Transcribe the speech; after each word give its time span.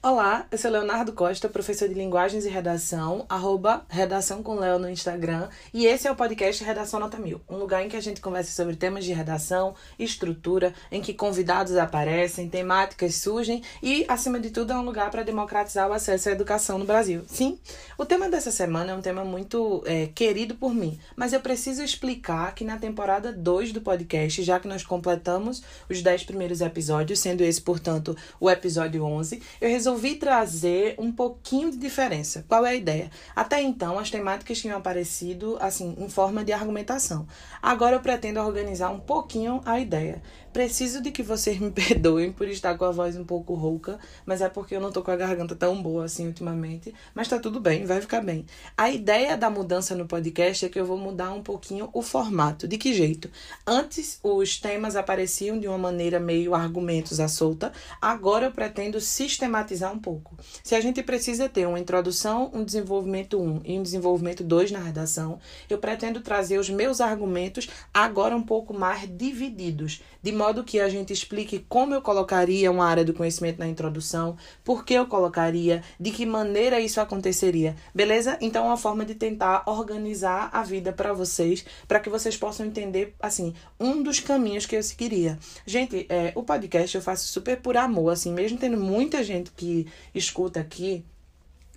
Olá, 0.00 0.46
eu 0.52 0.56
sou 0.56 0.70
Leonardo 0.70 1.12
Costa, 1.12 1.48
professor 1.48 1.88
de 1.88 1.94
Linguagens 1.94 2.44
e 2.44 2.48
Redação, 2.48 3.26
arroba 3.28 3.84
Redação 3.88 4.44
com 4.44 4.54
no 4.54 4.88
Instagram, 4.88 5.48
e 5.74 5.86
esse 5.86 6.06
é 6.06 6.12
o 6.12 6.14
podcast 6.14 6.62
Redação 6.62 7.00
Nota 7.00 7.18
Mil, 7.18 7.40
um 7.48 7.56
lugar 7.56 7.84
em 7.84 7.88
que 7.88 7.96
a 7.96 8.00
gente 8.00 8.20
conversa 8.20 8.52
sobre 8.52 8.76
temas 8.76 9.04
de 9.04 9.12
redação, 9.12 9.74
estrutura, 9.98 10.72
em 10.92 11.02
que 11.02 11.12
convidados 11.12 11.76
aparecem, 11.76 12.48
temáticas 12.48 13.16
surgem 13.16 13.60
e, 13.82 14.04
acima 14.06 14.38
de 14.38 14.50
tudo, 14.50 14.72
é 14.72 14.76
um 14.76 14.84
lugar 14.84 15.10
para 15.10 15.24
democratizar 15.24 15.88
o 15.88 15.92
acesso 15.92 16.28
à 16.28 16.32
educação 16.32 16.78
no 16.78 16.84
Brasil. 16.84 17.24
Sim, 17.26 17.58
o 17.98 18.06
tema 18.06 18.28
dessa 18.28 18.52
semana 18.52 18.92
é 18.92 18.94
um 18.94 19.02
tema 19.02 19.24
muito 19.24 19.82
é, 19.84 20.06
querido 20.06 20.54
por 20.54 20.72
mim, 20.72 20.96
mas 21.16 21.32
eu 21.32 21.40
preciso 21.40 21.82
explicar 21.82 22.54
que 22.54 22.64
na 22.64 22.78
temporada 22.78 23.32
2 23.32 23.72
do 23.72 23.80
podcast, 23.80 24.44
já 24.44 24.60
que 24.60 24.68
nós 24.68 24.84
completamos 24.84 25.60
os 25.90 26.00
10 26.00 26.22
primeiros 26.22 26.60
episódios, 26.60 27.18
sendo 27.18 27.42
esse, 27.42 27.60
portanto, 27.60 28.16
o 28.38 28.48
episódio 28.48 29.02
11, 29.02 29.42
eu 29.60 29.68
resolvi 29.68 29.87
resolvi 29.88 30.16
trazer 30.16 30.94
um 30.98 31.10
pouquinho 31.10 31.70
de 31.70 31.78
diferença. 31.78 32.44
Qual 32.46 32.66
é 32.66 32.70
a 32.70 32.74
ideia? 32.74 33.10
Até 33.34 33.62
então, 33.62 33.98
as 33.98 34.10
temáticas 34.10 34.58
tinham 34.58 34.76
aparecido 34.76 35.56
assim, 35.60 35.96
em 35.98 36.10
forma 36.10 36.44
de 36.44 36.52
argumentação. 36.52 37.26
Agora 37.62 37.96
eu 37.96 38.00
pretendo 38.00 38.38
organizar 38.38 38.90
um 38.90 39.00
pouquinho 39.00 39.62
a 39.64 39.80
ideia. 39.80 40.22
Preciso 40.52 41.02
de 41.02 41.10
que 41.10 41.22
vocês 41.22 41.58
me 41.58 41.70
perdoem 41.72 42.32
por 42.32 42.48
estar 42.48 42.76
com 42.76 42.84
a 42.84 42.90
voz 42.90 43.16
um 43.16 43.24
pouco 43.24 43.54
rouca, 43.54 43.98
mas 44.24 44.40
é 44.40 44.48
porque 44.48 44.74
eu 44.74 44.80
não 44.80 44.90
tô 44.90 45.02
com 45.02 45.10
a 45.10 45.16
garganta 45.16 45.54
tão 45.54 45.80
boa 45.82 46.06
assim 46.06 46.26
ultimamente. 46.26 46.94
Mas 47.14 47.28
tá 47.28 47.38
tudo 47.38 47.60
bem, 47.60 47.84
vai 47.84 48.00
ficar 48.00 48.22
bem. 48.22 48.46
A 48.76 48.90
ideia 48.90 49.36
da 49.36 49.50
mudança 49.50 49.94
no 49.94 50.06
podcast 50.06 50.64
é 50.64 50.68
que 50.68 50.80
eu 50.80 50.86
vou 50.86 50.96
mudar 50.96 51.32
um 51.32 51.42
pouquinho 51.42 51.90
o 51.92 52.02
formato. 52.02 52.66
De 52.66 52.78
que 52.78 52.94
jeito? 52.94 53.30
Antes 53.66 54.18
os 54.22 54.58
temas 54.58 54.96
apareciam 54.96 55.58
de 55.60 55.68
uma 55.68 55.78
maneira 55.78 56.18
meio 56.18 56.54
argumentos 56.54 57.20
à 57.20 57.28
solta, 57.28 57.72
agora 58.00 58.46
eu 58.46 58.52
pretendo 58.52 59.00
sistematizar 59.00 59.92
um 59.92 59.98
pouco. 59.98 60.36
Se 60.62 60.74
a 60.74 60.80
gente 60.80 61.02
precisa 61.02 61.48
ter 61.48 61.66
uma 61.66 61.78
introdução, 61.78 62.50
um 62.54 62.64
desenvolvimento 62.64 63.40
1 63.40 63.60
e 63.64 63.78
um 63.78 63.82
desenvolvimento 63.82 64.42
2 64.42 64.70
na 64.70 64.80
redação, 64.80 65.38
eu 65.68 65.78
pretendo 65.78 66.20
trazer 66.20 66.58
os 66.58 66.70
meus 66.70 67.00
argumentos 67.00 67.68
agora 67.92 68.36
um 68.36 68.42
pouco 68.42 68.72
mais 68.72 69.08
divididos, 69.08 70.02
de 70.22 70.32
modo 70.32 70.64
que 70.64 70.80
a 70.80 70.88
gente 70.88 71.12
explique 71.12 71.64
como 71.68 71.94
eu 71.94 72.02
colocaria 72.02 72.70
uma 72.70 72.86
área 72.86 73.04
do 73.04 73.14
conhecimento 73.14 73.58
na 73.58 73.68
introdução, 73.68 74.36
por 74.64 74.84
que 74.84 74.94
eu 74.94 75.06
colocaria, 75.06 75.82
de 75.98 76.10
que 76.10 76.26
maneira 76.26 76.80
isso 76.80 77.00
aconteceria, 77.00 77.76
beleza? 77.94 78.38
Então, 78.40 78.64
é 78.64 78.68
uma 78.68 78.76
forma 78.76 79.04
de 79.04 79.14
tentar 79.14 79.62
organizar 79.66 80.50
a 80.52 80.62
vida 80.62 80.92
para 80.92 81.12
vocês, 81.12 81.64
para 81.86 82.00
que 82.00 82.10
vocês 82.10 82.36
possam 82.36 82.66
entender, 82.66 83.14
assim, 83.20 83.54
um 83.78 84.02
dos 84.02 84.20
caminhos 84.20 84.66
que 84.66 84.76
eu 84.76 84.82
seguiria. 84.82 85.38
Gente, 85.66 86.06
é, 86.08 86.32
o 86.34 86.42
podcast 86.42 86.96
eu 86.96 87.02
faço 87.02 87.28
super 87.28 87.60
por 87.60 87.76
amor, 87.76 88.10
assim, 88.10 88.32
mesmo 88.32 88.58
tendo 88.58 88.76
muita 88.76 89.22
gente 89.22 89.50
que 89.52 89.86
escuta 90.14 90.60
aqui, 90.60 91.04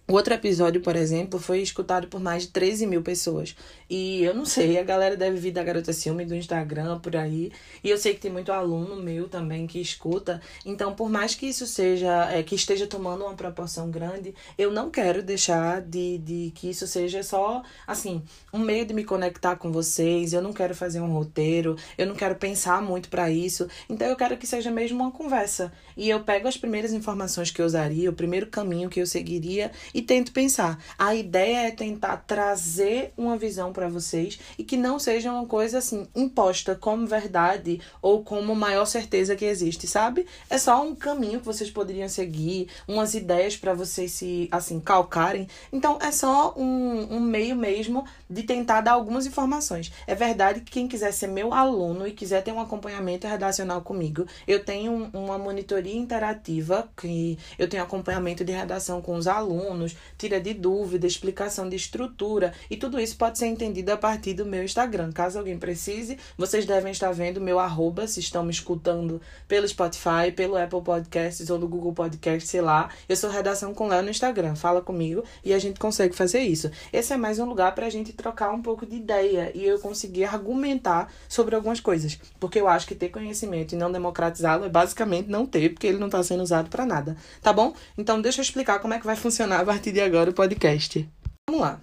o 0.08 0.14
outro 0.14 0.34
episódio, 0.34 0.82
por 0.82 0.96
exemplo, 0.98 1.40
foi 1.40 1.62
escutado 1.62 2.08
por 2.08 2.20
mais 2.20 2.44
de 2.44 2.50
13 2.50 2.86
mil 2.86 3.02
pessoas. 3.02 3.56
E 3.90 4.22
eu 4.24 4.34
não 4.34 4.46
sei, 4.46 4.78
a 4.78 4.84
galera 4.84 5.16
deve 5.16 5.38
vir 5.38 5.52
da 5.52 5.64
Garota 5.64 5.94
Ciúme 5.94 6.26
do 6.26 6.36
Instagram, 6.36 7.00
por 7.00 7.16
aí. 7.16 7.50
E 7.82 7.90
eu 7.90 7.98
sei 7.98 8.14
que 8.14 8.20
tem 8.20 8.32
muito 8.32 8.52
aluno 8.52 8.98
meu 8.98 9.30
também 9.30 9.66
que 9.66 9.80
escuta. 9.80 10.42
Então, 10.66 10.94
por 10.94 11.10
mais 11.10 11.34
que 11.34 11.46
isso 11.46 11.66
seja, 11.66 12.30
é, 12.30 12.44
que 12.44 12.56
esteja 12.56 12.86
tomando 12.88 13.24
uma 13.24 13.36
proporção 13.36 13.90
grande, 13.90 14.36
eu 14.58 14.70
não 14.70 14.90
quero 14.90 15.24
deixar 15.24 15.82
de, 15.82 16.18
de 16.18 16.52
que 16.56 16.70
isso 16.70 16.86
seja 16.88 17.24
só, 17.24 17.64
assim, 17.88 18.22
um 18.52 18.60
meio 18.60 18.86
de 18.86 18.94
me 18.94 19.06
conectar 19.06 19.56
com 19.56 19.72
vocês. 19.72 20.34
Eu 20.34 20.42
não 20.42 20.52
quero 20.52 20.76
fazer 20.76 21.00
um 21.00 21.14
roteiro, 21.14 21.78
eu 21.98 22.06
não 22.06 22.16
quero 22.16 22.36
pensar 22.36 22.82
muito 22.82 23.08
para 23.08 23.32
isso. 23.32 23.66
Então, 23.90 24.08
eu 24.08 24.16
quero 24.18 24.36
que 24.36 24.46
seja 24.46 24.72
mesmo 24.72 25.02
uma 25.02 25.12
conversa. 25.12 25.72
E 25.96 26.10
eu 26.10 26.20
pego 26.22 26.50
as 26.50 26.58
primeiras 26.58 26.92
informações 26.92 27.50
que 27.50 27.62
eu 27.62 27.66
usaria, 27.66 28.10
o 28.10 28.14
primeiro 28.14 28.48
caminho 28.48 28.90
que 28.90 29.00
eu 29.00 29.06
seguiria 29.06 29.72
e 29.94 30.02
tento 30.02 30.32
pensar. 30.32 30.78
A 30.98 31.16
ideia 31.16 31.68
é 31.68 31.72
tentar 31.72 32.18
trazer 32.18 33.14
uma 33.18 33.38
visão 33.38 33.74
para 33.74 33.88
vocês 33.88 34.40
e 34.58 34.64
que 34.64 34.78
não 34.78 35.00
seja 35.00 35.32
uma 35.32 35.46
coisa 35.46 35.80
assim 35.80 36.08
imposta 36.16 36.76
como 36.76 37.08
verdade 37.08 37.82
ou 38.02 38.24
como 38.24 38.56
maior 38.56 38.86
certeza 38.86 39.36
que 39.36 39.46
existe, 39.46 39.88
sabe? 39.88 40.26
É 40.50 40.58
só 40.58 40.84
um 40.84 40.96
caminho 40.96 41.40
que 41.40 41.46
vocês 41.46 41.70
poderiam 41.70 42.08
seguir, 42.10 42.68
umas 42.88 43.14
ideias 43.14 43.58
para 43.58 43.74
vocês 43.74 44.12
se 44.12 44.48
assim 44.52 44.80
calcarem. 44.80 45.48
Então 45.72 45.98
é 46.02 46.12
só 46.12 46.54
um, 46.58 47.16
um 47.16 47.20
meio 47.20 47.56
mesmo 47.56 48.06
de 48.30 48.44
tentar 48.44 48.82
dar 48.82 48.94
algumas 48.94 49.26
informações. 49.26 49.92
É 50.08 50.16
verdade 50.16 50.62
que 50.62 50.72
quem 50.72 50.88
quiser 50.88 51.12
ser 51.12 51.28
meu 51.28 51.54
aluno 51.54 52.08
e 52.08 52.12
quiser 52.12 52.44
ter 52.44 52.52
um 52.52 52.60
acompanhamento 52.60 53.28
redacional 53.28 53.82
comigo, 53.82 54.26
eu 54.48 54.64
tenho 54.64 55.10
uma 55.14 55.38
monitoria 55.38 55.96
interativa 55.96 56.90
que 56.96 57.38
eu 57.58 57.68
tenho 57.68 57.84
acompanhamento 57.84 58.44
de 58.44 58.52
redação 58.52 59.02
com 59.02 59.16
os 59.16 59.28
alunos 59.28 59.81
tira 60.18 60.40
de 60.40 60.54
dúvida, 60.54 61.08
explicação 61.08 61.70
de 61.70 61.76
estrutura 61.76 62.54
e 62.70 62.78
tudo 62.78 63.00
isso 63.00 63.16
pode 63.18 63.38
ser 63.38 63.48
entendido 63.48 63.92
a 63.92 63.98
partir 63.98 64.34
do 64.34 64.46
meu 64.46 64.64
Instagram. 64.64 65.12
Caso 65.12 65.40
alguém 65.40 65.58
precise, 65.58 66.18
vocês 66.38 66.66
devem 66.66 66.92
estar 66.92 67.12
vendo 67.12 67.42
meu 67.42 67.60
arroba, 67.60 68.08
se 68.08 68.20
estão 68.20 68.44
me 68.44 68.52
escutando 68.52 69.22
pelo 69.48 69.68
Spotify, 69.68 70.32
pelo 70.36 70.58
Apple 70.58 70.82
Podcasts 70.82 71.50
ou 71.50 71.60
no 71.60 71.68
Google 71.68 71.94
Podcasts, 71.94 72.50
sei 72.50 72.62
lá. 72.62 72.90
Eu 73.08 73.16
sou 73.16 73.30
Redação 73.30 73.74
com 73.74 73.88
Léo 73.88 74.04
no 74.04 74.10
Instagram, 74.10 74.56
fala 74.56 74.82
comigo 74.82 75.24
e 75.44 75.54
a 75.54 75.60
gente 75.60 75.80
consegue 75.80 76.16
fazer 76.16 76.42
isso. 76.42 76.72
Esse 76.92 77.14
é 77.14 77.18
mais 77.18 77.40
um 77.40 77.46
lugar 77.46 77.74
para 77.76 77.86
a 77.86 77.90
gente 77.90 78.14
trocar 78.14 78.52
um 78.52 78.62
pouco 78.62 78.86
de 78.86 78.96
ideia 78.96 79.52
e 79.56 79.66
eu 79.66 79.80
conseguir 79.80 80.26
argumentar 80.26 81.12
sobre 81.28 81.56
algumas 81.56 81.80
coisas. 81.80 82.20
Porque 82.40 82.60
eu 82.60 82.68
acho 82.68 82.88
que 82.88 82.96
ter 82.96 83.10
conhecimento 83.10 83.74
e 83.74 83.78
não 83.78 83.92
democratizá-lo 83.92 84.66
é 84.66 84.70
basicamente 84.70 85.30
não 85.30 85.46
ter, 85.46 85.70
porque 85.70 85.88
ele 85.88 85.98
não 85.98 86.08
está 86.08 86.22
sendo 86.24 86.44
usado 86.44 86.70
para 86.70 86.86
nada. 86.86 87.16
Tá 87.42 87.52
bom? 87.54 87.74
Então 87.98 88.22
deixa 88.22 88.40
eu 88.40 88.44
explicar 88.44 88.80
como 88.80 88.94
é 88.94 89.00
que 89.00 89.06
vai 89.06 89.16
funcionar 89.18 89.64
partir 89.72 89.94
de 89.94 90.02
agora 90.02 90.30
o 90.30 90.34
podcast. 90.34 91.10
Vamos 91.50 91.62
lá. 91.62 91.82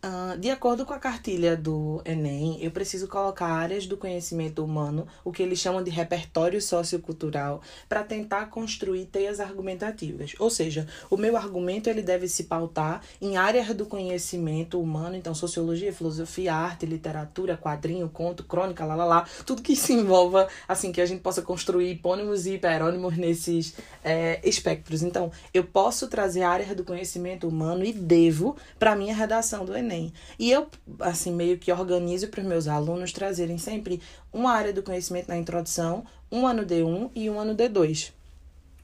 Uh, 0.00 0.38
de 0.38 0.48
acordo 0.48 0.86
com 0.86 0.94
a 0.94 0.98
cartilha 0.98 1.56
do 1.56 2.00
Enem, 2.04 2.56
eu 2.62 2.70
preciso 2.70 3.08
colocar 3.08 3.46
áreas 3.46 3.84
do 3.84 3.96
conhecimento 3.96 4.64
humano, 4.64 5.08
o 5.24 5.32
que 5.32 5.42
eles 5.42 5.58
chamam 5.58 5.82
de 5.82 5.90
repertório 5.90 6.62
sociocultural, 6.62 7.60
para 7.88 8.04
tentar 8.04 8.46
construir 8.46 9.06
teias 9.06 9.40
argumentativas. 9.40 10.36
Ou 10.38 10.50
seja, 10.50 10.86
o 11.10 11.16
meu 11.16 11.36
argumento 11.36 11.90
ele 11.90 12.00
deve 12.00 12.28
se 12.28 12.44
pautar 12.44 13.02
em 13.20 13.36
áreas 13.36 13.74
do 13.74 13.86
conhecimento 13.86 14.80
humano, 14.80 15.16
então 15.16 15.34
sociologia, 15.34 15.92
filosofia, 15.92 16.54
arte, 16.54 16.86
literatura, 16.86 17.56
quadrinho, 17.56 18.08
conto, 18.08 18.44
crônica, 18.44 18.84
lá, 18.84 18.94
lá, 18.94 19.04
lá, 19.04 19.26
tudo 19.44 19.62
que 19.62 19.74
se 19.74 19.94
envolva, 19.94 20.46
assim, 20.68 20.92
que 20.92 21.00
a 21.00 21.06
gente 21.06 21.22
possa 21.22 21.42
construir 21.42 21.90
hipônimos 21.90 22.46
e 22.46 22.54
hiperônimos 22.54 23.16
nesses 23.16 23.74
é, 24.04 24.40
espectros. 24.44 25.02
Então, 25.02 25.32
eu 25.52 25.64
posso 25.64 26.06
trazer 26.06 26.42
áreas 26.42 26.76
do 26.76 26.84
conhecimento 26.84 27.48
humano 27.48 27.84
e 27.84 27.92
devo 27.92 28.56
para 28.78 28.94
minha 28.94 29.12
redação 29.12 29.64
do 29.64 29.76
Enem. 29.76 29.87
Enem. 29.88 30.12
E 30.38 30.50
eu, 30.50 30.68
assim, 31.00 31.32
meio 31.32 31.58
que 31.58 31.72
organizo 31.72 32.28
para 32.28 32.40
os 32.40 32.46
meus 32.46 32.68
alunos 32.68 33.12
trazerem 33.12 33.58
sempre 33.58 34.00
uma 34.32 34.52
área 34.52 34.72
do 34.72 34.82
conhecimento 34.82 35.28
na 35.28 35.36
introdução, 35.36 36.04
um 36.30 36.46
ano 36.46 36.64
D1 36.64 37.10
e 37.14 37.30
um 37.30 37.40
ano 37.40 37.54
D2. 37.54 38.12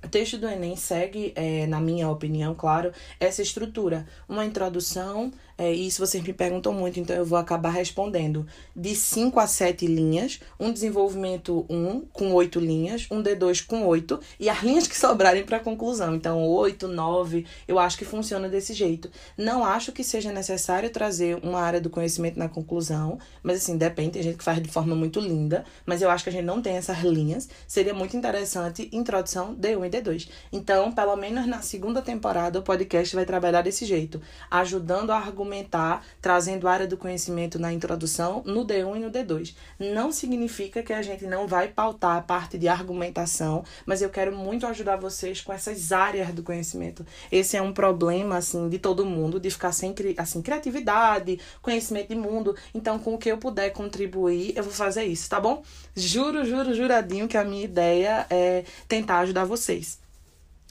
O 0.04 0.08
texto 0.08 0.36
do 0.36 0.46
Enem 0.46 0.76
segue, 0.76 1.32
é, 1.34 1.66
na 1.66 1.80
minha 1.80 2.10
opinião, 2.10 2.54
claro, 2.54 2.92
essa 3.18 3.40
estrutura. 3.40 4.06
Uma 4.28 4.44
introdução, 4.44 5.32
é, 5.56 5.72
isso 5.72 6.04
vocês 6.04 6.22
me 6.22 6.34
perguntam 6.34 6.74
muito, 6.74 7.00
então 7.00 7.16
eu 7.16 7.24
vou 7.24 7.38
acabar 7.38 7.70
respondendo. 7.70 8.46
De 8.76 8.94
5 8.94 9.40
a 9.40 9.46
7 9.46 9.86
linhas, 9.86 10.40
um 10.60 10.70
desenvolvimento 10.70 11.64
1 11.70 12.02
com 12.12 12.34
8 12.34 12.60
linhas, 12.60 13.06
um 13.10 13.22
D2 13.22 13.64
com 13.64 13.86
8, 13.86 14.20
e 14.38 14.50
as 14.50 14.62
linhas 14.62 14.86
que 14.86 14.94
sobrarem 14.98 15.42
para 15.42 15.58
conclusão. 15.58 16.14
Então, 16.14 16.46
8, 16.46 16.86
9, 16.86 17.46
eu 17.66 17.78
acho 17.78 17.96
que 17.96 18.04
funciona 18.04 18.46
desse 18.46 18.74
jeito. 18.74 19.10
Não 19.38 19.64
acho 19.64 19.90
que 19.90 20.04
seja 20.04 20.30
necessário 20.30 20.90
trazer 20.90 21.38
uma 21.42 21.60
área 21.60 21.80
do 21.80 21.88
conhecimento 21.88 22.38
na 22.38 22.48
conclusão, 22.48 23.18
mas 23.42 23.62
assim, 23.62 23.78
depende, 23.78 24.10
tem 24.10 24.22
gente 24.22 24.36
que 24.36 24.44
faz 24.44 24.62
de 24.62 24.68
forma 24.68 24.94
muito 24.94 25.18
linda, 25.18 25.64
mas 25.86 26.02
eu 26.02 26.10
acho 26.10 26.24
que 26.24 26.30
a 26.30 26.32
gente 26.32 26.44
não 26.44 26.60
tem 26.60 26.76
essas 26.76 26.98
linhas. 27.02 27.48
Seria 27.66 27.94
muito 27.94 28.14
interessante 28.14 28.90
introdução 28.92 29.56
D1 29.56 29.86
e 29.86 29.93
D2. 29.94 30.28
Então, 30.52 30.92
pelo 30.92 31.16
menos 31.16 31.46
na 31.46 31.62
segunda 31.62 32.02
temporada, 32.02 32.58
o 32.58 32.62
podcast 32.62 33.14
vai 33.14 33.24
trabalhar 33.24 33.62
desse 33.62 33.84
jeito, 33.84 34.20
ajudando 34.50 35.10
a 35.10 35.16
argumentar 35.16 36.04
trazendo 36.20 36.68
área 36.68 36.86
do 36.86 36.96
conhecimento 36.96 37.58
na 37.58 37.72
introdução, 37.72 38.42
no 38.44 38.66
D1 38.66 38.96
e 38.96 38.98
no 39.00 39.10
D2. 39.10 39.54
Não 39.78 40.10
significa 40.10 40.82
que 40.82 40.92
a 40.92 41.02
gente 41.02 41.26
não 41.26 41.46
vai 41.46 41.68
pautar 41.68 42.16
a 42.16 42.22
parte 42.22 42.58
de 42.58 42.68
argumentação, 42.68 43.64
mas 43.86 44.02
eu 44.02 44.10
quero 44.10 44.34
muito 44.34 44.66
ajudar 44.66 44.96
vocês 44.96 45.40
com 45.40 45.52
essas 45.52 45.92
áreas 45.92 46.32
do 46.32 46.42
conhecimento. 46.42 47.06
Esse 47.30 47.56
é 47.56 47.62
um 47.62 47.72
problema, 47.72 48.36
assim, 48.36 48.68
de 48.68 48.78
todo 48.78 49.04
mundo, 49.04 49.38
de 49.38 49.50
ficar 49.50 49.72
sem 49.72 49.94
assim, 50.16 50.42
criatividade, 50.42 51.38
conhecimento 51.62 52.08
de 52.08 52.16
mundo. 52.16 52.56
Então, 52.74 52.98
com 52.98 53.14
o 53.14 53.18
que 53.18 53.30
eu 53.30 53.38
puder 53.38 53.70
contribuir, 53.70 54.52
eu 54.56 54.62
vou 54.62 54.72
fazer 54.72 55.04
isso, 55.04 55.28
tá 55.28 55.40
bom? 55.40 55.62
Juro, 55.94 56.44
juro, 56.44 56.74
juradinho 56.74 57.28
que 57.28 57.36
a 57.36 57.44
minha 57.44 57.64
ideia 57.64 58.26
é 58.30 58.64
tentar 58.88 59.20
ajudar 59.20 59.44
vocês. 59.44 59.83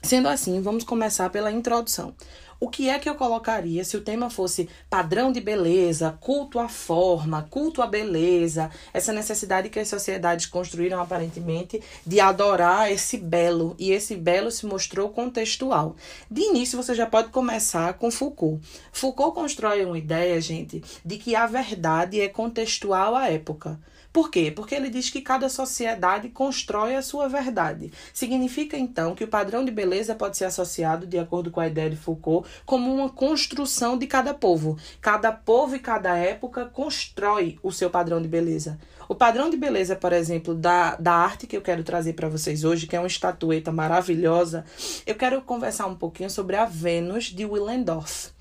Sendo 0.04 0.28
assim, 0.28 0.62
vamos 0.62 0.84
começar 0.84 1.30
pela 1.30 1.50
introdução. 1.50 2.14
O 2.60 2.70
que 2.70 2.90
é 2.90 3.00
que 3.00 3.10
eu 3.10 3.16
colocaria 3.16 3.86
se 3.86 3.96
o 3.96 4.02
tema 4.02 4.30
fosse 4.30 4.68
padrão 4.90 5.32
de 5.32 5.40
beleza, 5.40 6.18
culto 6.20 6.60
à 6.60 6.68
forma, 6.68 7.48
culto 7.50 7.82
à 7.82 7.88
beleza, 7.88 8.70
essa 8.94 9.14
necessidade 9.14 9.70
que 9.70 9.80
as 9.80 9.88
sociedades 9.88 10.46
construíram 10.46 11.02
aparentemente 11.02 11.82
de 12.06 12.20
adorar 12.20 12.92
esse 12.92 13.18
belo, 13.18 13.76
e 13.80 13.92
esse 13.92 14.16
belo 14.16 14.52
se 14.52 14.66
mostrou 14.66 15.10
contextual. 15.10 15.96
De 16.30 16.42
início, 16.42 16.82
você 16.82 16.94
já 16.94 17.06
pode 17.06 17.30
começar 17.30 17.94
com 17.94 18.12
Foucault. 18.12 18.62
Foucault 18.92 19.34
constrói 19.34 19.86
uma 19.86 19.98
ideia, 19.98 20.40
gente, 20.42 20.84
de 21.04 21.18
que 21.18 21.34
a 21.34 21.48
verdade 21.48 22.20
é 22.20 22.28
contextual 22.28 23.16
à 23.16 23.30
época. 23.30 23.80
Por 24.14 24.30
quê? 24.30 24.52
Porque 24.56 24.76
ele 24.76 24.92
diz 24.92 25.10
que 25.10 25.22
cada 25.22 25.50
sociedade 25.50 26.30
constrói 26.30 26.96
a 26.96 27.02
sua 27.02 27.28
verdade. 27.28 27.92
Significa 28.14 28.78
então 28.78 29.16
que 29.16 29.24
o 29.24 29.28
padrão 29.28 29.66
de 29.66 29.72
beleza 29.72 30.14
pode 30.14 30.38
ser 30.38 30.46
associado, 30.46 31.08
de 31.08 31.18
acordo 31.18 31.50
com 31.50 31.60
a 31.60 31.66
ideia 31.66 31.90
de 31.90 31.96
Foucault, 31.96 32.48
como 32.64 32.94
uma 32.94 33.10
construção 33.10 33.98
de 33.98 34.06
cada 34.06 34.32
povo. 34.32 34.78
Cada 35.02 35.32
povo 35.32 35.76
e 35.76 35.80
cada 35.80 36.16
época 36.16 36.66
constrói 36.66 37.58
o 37.64 37.72
seu 37.72 37.90
padrão 37.90 38.22
de 38.22 38.28
beleza. 38.28 38.80
O 39.10 39.16
padrão 39.16 39.50
de 39.50 39.58
beleza, 39.58 39.96
por 39.96 40.14
exemplo, 40.14 40.54
da, 40.54 40.96
da 40.96 41.14
arte 41.14 41.48
que 41.48 41.58
eu 41.58 41.62
quero 41.62 41.84
trazer 41.84 42.14
para 42.14 42.30
vocês 42.30 42.64
hoje, 42.64 42.86
que 42.86 42.96
é 42.96 43.00
uma 43.00 43.08
estatueta 43.08 43.72
maravilhosa, 43.72 44.64
eu 45.08 45.16
quero 45.16 45.42
conversar 45.42 45.88
um 45.88 45.96
pouquinho 45.96 46.30
sobre 46.30 46.56
a 46.56 46.66
Vênus 46.66 47.26
de 47.26 47.46
Willendorf. 47.46 48.33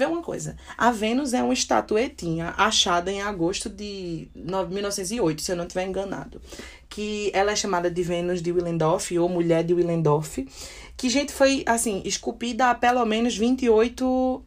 Vê 0.00 0.06
uma 0.06 0.22
coisa, 0.22 0.56
a 0.78 0.90
Vênus 0.90 1.34
é 1.34 1.42
uma 1.42 1.52
estatuetinha 1.52 2.54
achada 2.56 3.12
em 3.12 3.20
agosto 3.20 3.68
de 3.68 4.28
1908, 4.34 5.42
se 5.42 5.52
eu 5.52 5.56
não 5.56 5.64
estiver 5.64 5.86
enganado. 5.86 6.40
Que 6.88 7.30
ela 7.34 7.52
é 7.52 7.56
chamada 7.56 7.90
de 7.90 8.02
Vênus 8.02 8.40
de 8.40 8.50
Willendorf 8.50 9.18
ou 9.18 9.28
Mulher 9.28 9.62
de 9.62 9.74
Willendorf. 9.74 10.48
Que, 10.96 11.10
gente, 11.10 11.34
foi, 11.34 11.62
assim, 11.66 12.00
esculpida 12.06 12.70
há 12.70 12.74
pelo 12.74 13.04
menos 13.04 13.36
28, 13.36 14.02
uh, 14.06 14.42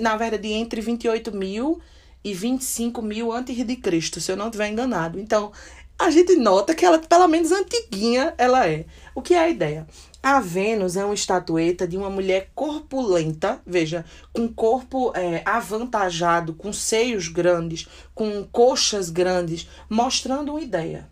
na 0.00 0.16
verdade, 0.16 0.48
entre 0.52 0.80
28 0.80 1.36
mil 1.36 1.82
e 2.24 2.32
25 2.32 3.02
mil 3.02 3.30
antes 3.30 3.56
de 3.56 3.76
Cristo, 3.76 4.22
se 4.22 4.32
eu 4.32 4.38
não 4.38 4.46
estiver 4.46 4.70
enganado. 4.70 5.20
Então, 5.20 5.52
a 5.98 6.10
gente 6.10 6.36
nota 6.36 6.74
que 6.74 6.84
ela, 6.84 6.98
pelo 6.98 7.26
menos 7.26 7.50
antiguinha, 7.50 8.32
ela 8.38 8.68
é. 8.68 8.86
O 9.14 9.20
que 9.20 9.34
é 9.34 9.38
a 9.38 9.48
ideia? 9.48 9.86
A 10.22 10.40
Vênus 10.40 10.96
é 10.96 11.04
uma 11.04 11.14
estatueta 11.14 11.86
de 11.86 11.96
uma 11.96 12.08
mulher 12.08 12.50
corpulenta, 12.54 13.60
veja, 13.66 14.04
com 14.32 14.46
corpo 14.46 15.12
é, 15.14 15.42
avantajado, 15.44 16.54
com 16.54 16.72
seios 16.72 17.28
grandes, 17.28 17.88
com 18.14 18.44
coxas 18.44 19.10
grandes, 19.10 19.68
mostrando 19.88 20.50
uma 20.52 20.60
ideia 20.60 21.08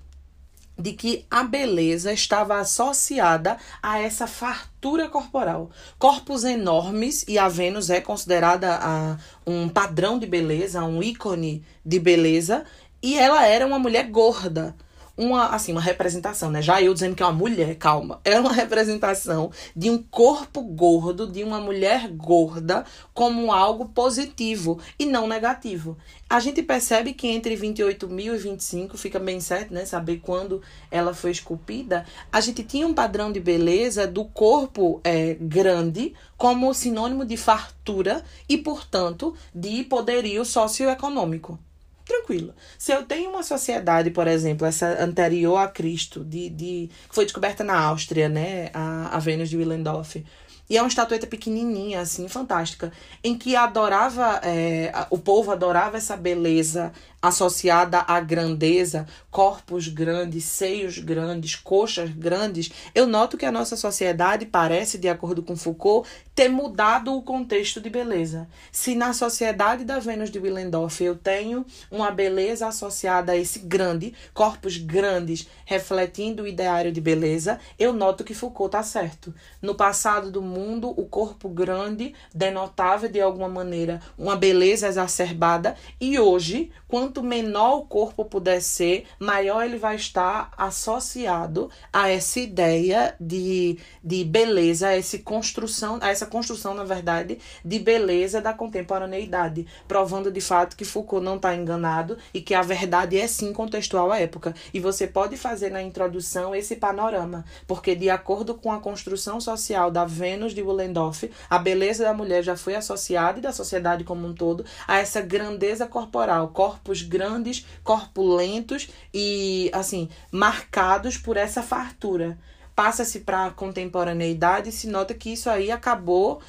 de 0.78 0.92
que 0.92 1.24
a 1.30 1.42
beleza 1.42 2.12
estava 2.12 2.58
associada 2.58 3.56
a 3.82 3.98
essa 3.98 4.26
fartura 4.26 5.08
corporal. 5.08 5.70
Corpos 5.98 6.44
enormes, 6.44 7.24
e 7.26 7.38
a 7.38 7.48
Vênus 7.48 7.88
é 7.88 8.00
considerada 8.00 8.78
a, 8.80 9.16
um 9.46 9.68
padrão 9.68 10.18
de 10.18 10.26
beleza, 10.26 10.84
um 10.84 11.02
ícone 11.02 11.64
de 11.84 11.98
beleza, 11.98 12.64
e 13.06 13.16
ela 13.16 13.46
era 13.46 13.64
uma 13.64 13.78
mulher 13.78 14.10
gorda 14.10 14.74
uma, 15.16 15.48
assim, 15.48 15.72
uma 15.72 15.80
representação, 15.80 16.50
né? 16.50 16.60
Já 16.60 16.82
eu 16.82 16.92
dizendo 16.92 17.14
que 17.14 17.22
é 17.22 17.26
uma 17.26 17.32
mulher, 17.32 17.74
calma. 17.76 18.20
É 18.22 18.38
uma 18.38 18.52
representação 18.52 19.50
de 19.74 19.88
um 19.88 19.98
corpo 19.98 20.60
gordo, 20.60 21.26
de 21.26 21.42
uma 21.42 21.58
mulher 21.58 22.08
gorda, 22.08 22.84
como 23.14 23.50
algo 23.50 23.86
positivo 23.86 24.78
e 24.98 25.06
não 25.06 25.26
negativo. 25.26 25.96
A 26.28 26.38
gente 26.38 26.62
percebe 26.62 27.14
que 27.14 27.28
entre 27.28 27.56
28 27.56 28.08
mil 28.08 28.34
e 28.34 28.38
25, 28.38 28.98
fica 28.98 29.18
bem 29.18 29.40
certo, 29.40 29.72
né? 29.72 29.86
Saber 29.86 30.18
quando 30.18 30.60
ela 30.90 31.14
foi 31.14 31.30
esculpida. 31.30 32.04
A 32.30 32.40
gente 32.40 32.62
tinha 32.62 32.86
um 32.86 32.92
padrão 32.92 33.32
de 33.32 33.40
beleza 33.40 34.06
do 34.06 34.24
corpo 34.24 35.00
é, 35.02 35.34
grande 35.40 36.12
como 36.36 36.74
sinônimo 36.74 37.24
de 37.24 37.38
fartura 37.38 38.22
e, 38.46 38.58
portanto, 38.58 39.34
de 39.54 39.82
poderio 39.84 40.44
socioeconômico 40.44 41.58
tranquilo. 42.06 42.54
Se 42.78 42.92
eu 42.92 43.02
tenho 43.04 43.30
uma 43.30 43.42
sociedade, 43.42 44.10
por 44.10 44.26
exemplo, 44.26 44.66
essa 44.66 45.02
anterior 45.02 45.56
a 45.56 45.68
Cristo, 45.68 46.24
de, 46.24 46.48
de 46.48 46.90
que 47.08 47.14
foi 47.14 47.24
descoberta 47.24 47.64
na 47.64 47.78
Áustria, 47.78 48.28
né, 48.28 48.70
a, 48.72 49.16
a 49.16 49.18
Vênus 49.18 49.50
de 49.50 49.56
Willendorf, 49.56 50.24
e 50.68 50.76
é 50.76 50.82
uma 50.82 50.88
estatueta 50.88 51.26
pequenininha, 51.26 52.00
assim, 52.00 52.26
fantástica, 52.28 52.92
em 53.22 53.38
que 53.38 53.54
adorava, 53.54 54.40
é, 54.42 54.92
o 55.10 55.18
povo 55.18 55.52
adorava 55.52 55.96
essa 55.96 56.16
beleza 56.16 56.92
associada 57.26 58.04
à 58.06 58.20
grandeza, 58.20 59.06
corpos 59.30 59.88
grandes, 59.88 60.44
seios 60.44 60.98
grandes, 60.98 61.54
coxas 61.54 62.10
grandes, 62.10 62.70
eu 62.94 63.06
noto 63.06 63.36
que 63.36 63.44
a 63.44 63.52
nossa 63.52 63.76
sociedade 63.76 64.46
parece, 64.46 64.96
de 64.98 65.08
acordo 65.08 65.42
com 65.42 65.56
Foucault, 65.56 66.08
ter 66.34 66.48
mudado 66.48 67.14
o 67.14 67.22
contexto 67.22 67.80
de 67.80 67.88
beleza. 67.88 68.46
Se 68.70 68.94
na 68.94 69.12
sociedade 69.12 69.84
da 69.84 69.98
Vênus 69.98 70.30
de 70.30 70.38
Willendorf 70.38 71.02
eu 71.02 71.16
tenho 71.16 71.64
uma 71.90 72.10
beleza 72.10 72.66
associada 72.66 73.32
a 73.32 73.36
esse 73.36 73.60
grande, 73.60 74.14
corpos 74.34 74.76
grandes, 74.76 75.48
refletindo 75.64 76.42
o 76.42 76.46
ideário 76.46 76.92
de 76.92 77.00
beleza, 77.00 77.58
eu 77.78 77.92
noto 77.92 78.22
que 78.22 78.34
Foucault 78.34 78.68
está 78.68 78.82
certo. 78.82 79.34
No 79.62 79.74
passado 79.74 80.30
do 80.30 80.42
mundo, 80.42 80.90
o 80.90 81.06
corpo 81.06 81.48
grande 81.48 82.14
denotava 82.34 83.08
de 83.08 83.20
alguma 83.20 83.48
maneira 83.48 84.00
uma 84.18 84.36
beleza 84.36 84.88
exacerbada 84.88 85.74
e 86.00 86.18
hoje, 86.18 86.70
quanto 86.86 87.15
quanto 87.16 87.22
menor 87.22 87.78
o 87.78 87.82
corpo 87.82 88.24
puder 88.24 88.60
ser, 88.60 89.06
maior 89.18 89.64
ele 89.64 89.78
vai 89.78 89.96
estar 89.96 90.50
associado 90.56 91.70
a 91.90 92.10
essa 92.10 92.38
ideia 92.40 93.14
de, 93.18 93.78
de 94.04 94.22
beleza, 94.24 94.88
a 94.88 94.96
essa 94.96 95.18
construção, 95.18 95.98
a 96.02 96.10
essa 96.10 96.26
construção, 96.26 96.74
na 96.74 96.84
verdade, 96.84 97.38
de 97.64 97.78
beleza 97.78 98.40
da 98.40 98.52
contemporaneidade, 98.52 99.66
provando 99.88 100.30
de 100.30 100.40
fato 100.40 100.76
que 100.76 100.84
Foucault 100.84 101.24
não 101.24 101.36
está 101.36 101.54
enganado 101.54 102.18
e 102.34 102.40
que 102.40 102.54
a 102.54 102.60
verdade 102.60 103.18
é 103.18 103.26
sim 103.26 103.52
contextual 103.52 104.12
à 104.12 104.18
época. 104.18 104.54
E 104.74 104.80
você 104.80 105.06
pode 105.06 105.36
fazer 105.36 105.70
na 105.70 105.82
introdução 105.82 106.54
esse 106.54 106.76
panorama, 106.76 107.44
porque 107.66 107.94
de 107.94 108.10
acordo 108.10 108.54
com 108.54 108.72
a 108.72 108.80
construção 108.80 109.40
social 109.40 109.90
da 109.90 110.04
Vênus 110.04 110.54
de 110.54 110.62
Willendorf, 110.62 111.30
a 111.48 111.58
beleza 111.58 112.04
da 112.04 112.12
mulher 112.12 112.42
já 112.42 112.56
foi 112.56 112.74
associada 112.74 113.38
e 113.38 113.42
da 113.42 113.52
sociedade 113.52 114.04
como 114.04 114.26
um 114.26 114.34
todo 114.34 114.66
a 114.86 114.98
essa 114.98 115.20
grandeza 115.22 115.86
corporal, 115.86 116.48
corpos 116.48 116.95
grandes, 117.02 117.66
corpulentos 117.82 118.88
e 119.12 119.70
assim, 119.72 120.08
marcados 120.30 121.16
por 121.16 121.36
essa 121.36 121.62
fartura. 121.62 122.38
Passa-se 122.74 123.20
para 123.20 123.46
a 123.46 123.50
contemporaneidade 123.50 124.68
e 124.68 124.72
se 124.72 124.86
nota 124.86 125.14
que 125.14 125.32
isso 125.32 125.48
aí 125.48 125.70
acabou 125.70 126.42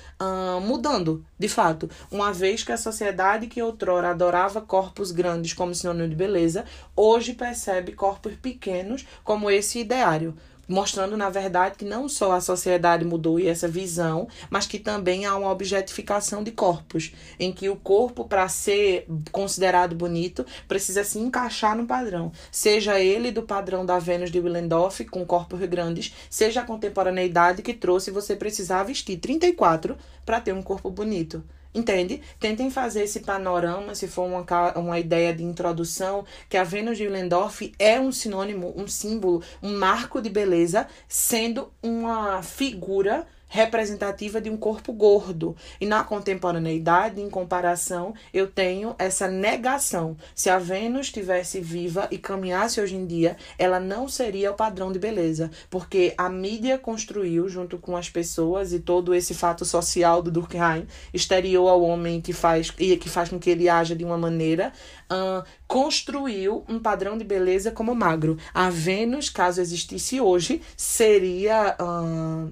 mudando, 0.61 1.25
de 1.39 1.47
fato. 1.47 1.89
Uma 2.11 2.33
vez 2.33 2.63
que 2.63 2.71
a 2.73 2.77
sociedade 2.77 3.47
que 3.47 3.61
outrora 3.61 4.09
adorava 4.09 4.59
corpos 4.59 5.11
grandes 5.11 5.53
como 5.53 5.73
sinônimo 5.73 6.09
de 6.09 6.15
beleza, 6.17 6.65
hoje 6.93 7.33
percebe 7.33 7.93
corpos 7.93 8.33
pequenos 8.35 9.07
como 9.23 9.49
esse 9.49 9.79
ideário 9.79 10.35
mostrando 10.67 11.15
na 11.15 11.29
verdade 11.29 11.77
que 11.77 11.85
não 11.85 12.09
só 12.09 12.33
a 12.33 12.41
sociedade 12.41 13.05
mudou 13.05 13.39
e 13.39 13.47
essa 13.47 13.67
visão, 13.67 14.27
mas 14.49 14.67
que 14.67 14.79
também 14.79 15.25
há 15.25 15.35
uma 15.35 15.51
objetificação 15.51 16.43
de 16.43 16.51
corpos, 16.51 17.13
em 17.39 17.51
que 17.51 17.69
o 17.69 17.75
corpo 17.75 18.25
para 18.25 18.47
ser 18.49 19.07
considerado 19.31 19.95
bonito 19.95 20.45
precisa 20.67 21.03
se 21.03 21.19
encaixar 21.19 21.75
no 21.75 21.85
padrão, 21.85 22.31
seja 22.51 22.99
ele 22.99 23.31
do 23.31 23.43
padrão 23.43 23.85
da 23.85 23.99
Vênus 23.99 24.31
de 24.31 24.39
Willendorf 24.39 25.05
com 25.05 25.25
corpos 25.25 25.59
grandes, 25.61 26.13
seja 26.29 26.61
a 26.61 26.65
contemporaneidade 26.65 27.61
que 27.61 27.73
trouxe 27.73 28.11
você 28.11 28.35
precisar 28.35 28.83
vestir 28.83 29.17
34 29.17 29.97
para 30.25 30.41
ter 30.41 30.53
um 30.53 30.61
corpo 30.61 30.89
bonito. 30.89 31.43
Entende? 31.77 32.23
Tentem 32.39 32.71
fazer 32.71 33.03
esse 33.03 33.19
panorama, 33.19 33.93
se 33.93 34.07
for 34.07 34.23
uma, 34.23 34.43
uma 34.75 34.99
ideia 34.99 35.31
de 35.31 35.43
introdução, 35.43 36.25
que 36.49 36.57
a 36.57 36.63
Vênus 36.63 36.97
de 36.97 37.03
Willendorf 37.03 37.71
é 37.77 37.99
um 37.99 38.11
sinônimo, 38.11 38.73
um 38.75 38.87
símbolo, 38.87 39.43
um 39.61 39.77
marco 39.77 40.19
de 40.19 40.27
beleza, 40.27 40.87
sendo 41.07 41.71
uma 41.83 42.41
figura 42.41 43.27
representativa 43.47 44.41
de 44.41 44.49
um 44.49 44.57
corpo 44.57 44.91
gordo. 44.93 45.55
E 45.79 45.85
na 45.85 46.03
contemporaneidade, 46.03 47.21
em 47.21 47.29
comparação, 47.29 48.13
eu 48.33 48.47
tenho 48.47 48.95
essa 48.97 49.27
negação. 49.27 50.17
Se 50.35 50.49
a 50.49 50.59
Vênus 50.59 51.07
estivesse 51.07 51.59
viva 51.59 52.07
e 52.11 52.17
caminhasse 52.17 52.81
hoje 52.81 52.95
em 52.95 53.05
dia, 53.05 53.37
ela 53.57 53.79
não 53.79 54.07
seria 54.07 54.51
o 54.51 54.55
padrão 54.55 54.91
de 54.91 54.99
beleza, 54.99 55.49
porque 55.69 56.13
a 56.17 56.29
mídia 56.29 56.77
construiu, 56.77 57.47
junto 57.47 57.77
com 57.77 57.95
as 57.95 58.09
pessoas 58.09 58.73
e 58.73 58.79
todo 58.79 59.13
esse 59.13 59.33
fato 59.33 59.65
social 59.65 60.21
do 60.21 60.31
Durkheim, 60.31 60.87
exterior 61.13 61.67
ao 61.67 61.81
homem 61.81 62.21
que 62.21 62.33
faz 62.33 62.73
e 62.77 62.97
que 62.97 63.09
faz 63.09 63.29
com 63.29 63.39
que 63.39 63.49
ele 63.49 63.69
haja 63.69 63.95
de 63.95 64.03
uma 64.03 64.17
maneira, 64.17 64.73
uh, 65.11 65.45
construiu 65.67 66.63
um 66.67 66.79
padrão 66.79 67.17
de 67.17 67.23
beleza 67.23 67.71
como 67.71 67.95
magro. 67.95 68.37
A 68.53 68.69
Vênus, 68.69 69.29
caso 69.29 69.61
existisse 69.61 70.19
hoje, 70.19 70.61
seria 70.75 71.75
uh, 71.79 72.51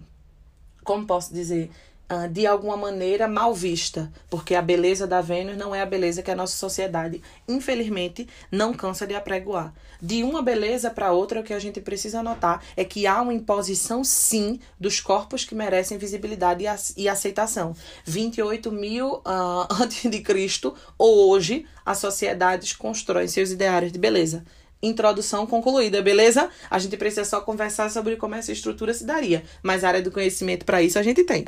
como 0.86 1.06
posso 1.06 1.34
dizer, 1.34 1.70
uh, 2.10 2.30
de 2.30 2.46
alguma 2.46 2.77
maneira 2.77 3.27
mal 3.27 3.54
vista, 3.54 4.12
porque 4.30 4.56
a 4.56 4.62
beleza 4.62 5.08
da 5.08 5.20
Vênus 5.20 5.58
não 5.58 5.74
é 5.74 5.82
a 5.82 5.86
beleza 5.86 6.22
que 6.22 6.32
a 6.32 6.36
nossa 6.36 6.56
sociedade, 6.56 7.22
infelizmente, 7.48 8.27
não 8.51 8.74
cansa 8.74 9.06
de 9.06 9.15
apregoar. 9.15 9.74
De 10.01 10.24
uma 10.24 10.42
beleza 10.42 10.89
para 10.89 11.12
outra, 11.12 11.39
o 11.39 11.44
que 11.44 11.54
a 11.54 11.60
gente 11.60 11.82
precisa 11.82 12.22
notar 12.22 12.63
é 12.77 12.86
que 12.86 13.08
há 13.08 13.22
uma 13.22 13.34
imposição, 13.34 14.04
sim, 14.04 14.60
dos 14.80 15.00
corpos 15.00 15.44
que 15.44 15.56
merecem 15.56 15.98
visibilidade 15.98 16.63
e 16.96 17.10
aceitação. 17.10 17.75
28 18.06 18.72
mil 18.72 19.15
uh, 19.15 19.68
antes 19.82 20.10
de 20.10 20.22
Cristo, 20.22 20.75
ou 20.98 21.30
hoje, 21.30 21.65
as 21.86 21.98
sociedades 21.98 22.74
constroem 22.74 23.27
seus 23.27 23.51
ideários 23.51 23.92
de 23.92 24.00
beleza 24.00 24.46
introdução 24.82 25.46
concluída, 25.46 26.01
beleza? 26.01 26.50
A 26.70 26.79
gente 26.79 26.98
precisa 26.98 27.25
só 27.25 27.41
conversar 27.41 27.89
sobre 27.89 28.15
como 28.15 28.36
essa 28.36 28.51
estrutura 28.51 28.94
se 28.94 29.05
daria, 29.05 29.44
mas 29.63 29.84
a 29.84 29.89
área 29.89 30.01
do 30.01 30.12
conhecimento 30.12 30.65
para 30.65 30.82
isso 30.82 31.00
a 31.00 31.03
gente 31.03 31.24
tem. 31.24 31.46